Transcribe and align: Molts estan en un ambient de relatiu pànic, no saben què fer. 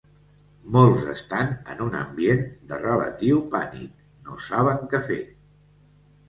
Molts 0.75 1.03
estan 1.15 1.51
en 1.73 1.83
un 1.85 1.97
ambient 1.99 2.41
de 2.71 2.79
relatiu 2.85 3.43
pànic, 3.53 3.93
no 4.31 4.39
saben 4.47 4.83
què 4.95 5.03
fer. 5.11 5.21